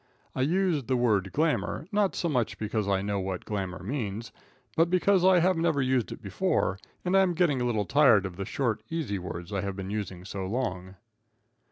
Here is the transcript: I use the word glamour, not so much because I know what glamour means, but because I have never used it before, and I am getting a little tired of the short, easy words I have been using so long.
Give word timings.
I 0.33 0.41
use 0.41 0.85
the 0.85 0.97
word 0.97 1.31
glamour, 1.31 1.85
not 1.91 2.15
so 2.15 2.27
much 2.27 2.57
because 2.57 2.87
I 2.87 3.03
know 3.03 3.19
what 3.19 3.45
glamour 3.45 3.83
means, 3.83 4.31
but 4.75 4.89
because 4.89 5.23
I 5.23 5.37
have 5.41 5.57
never 5.57 5.79
used 5.79 6.11
it 6.11 6.23
before, 6.23 6.79
and 7.05 7.15
I 7.15 7.21
am 7.21 7.35
getting 7.35 7.61
a 7.61 7.65
little 7.65 7.85
tired 7.85 8.25
of 8.25 8.35
the 8.35 8.45
short, 8.45 8.81
easy 8.89 9.19
words 9.19 9.53
I 9.53 9.61
have 9.61 9.75
been 9.75 9.91
using 9.91 10.25
so 10.25 10.47
long. 10.47 10.95